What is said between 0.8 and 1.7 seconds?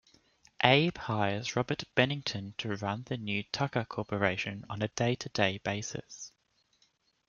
hires